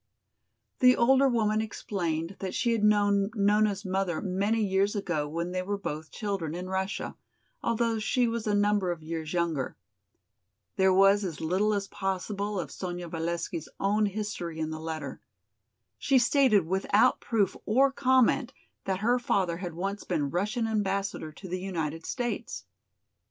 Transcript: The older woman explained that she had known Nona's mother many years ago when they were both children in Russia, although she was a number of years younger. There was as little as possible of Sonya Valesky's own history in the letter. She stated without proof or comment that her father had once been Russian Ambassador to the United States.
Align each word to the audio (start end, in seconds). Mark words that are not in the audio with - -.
The 0.79 0.95
older 0.95 1.29
woman 1.29 1.61
explained 1.61 2.37
that 2.39 2.55
she 2.55 2.71
had 2.71 2.83
known 2.83 3.29
Nona's 3.35 3.85
mother 3.85 4.19
many 4.19 4.65
years 4.65 4.95
ago 4.95 5.29
when 5.29 5.51
they 5.51 5.61
were 5.61 5.77
both 5.77 6.09
children 6.09 6.55
in 6.55 6.67
Russia, 6.67 7.15
although 7.61 7.99
she 7.99 8.27
was 8.27 8.47
a 8.47 8.55
number 8.55 8.89
of 8.91 9.03
years 9.03 9.31
younger. 9.31 9.77
There 10.75 10.91
was 10.91 11.23
as 11.23 11.39
little 11.39 11.71
as 11.75 11.87
possible 11.87 12.59
of 12.59 12.71
Sonya 12.71 13.09
Valesky's 13.09 13.69
own 13.79 14.07
history 14.07 14.57
in 14.57 14.71
the 14.71 14.79
letter. 14.79 15.21
She 15.99 16.17
stated 16.17 16.65
without 16.65 17.19
proof 17.21 17.55
or 17.67 17.91
comment 17.91 18.53
that 18.85 19.01
her 19.01 19.19
father 19.19 19.57
had 19.57 19.75
once 19.75 20.03
been 20.03 20.31
Russian 20.31 20.65
Ambassador 20.65 21.31
to 21.31 21.47
the 21.47 21.61
United 21.61 22.07
States. 22.07 22.65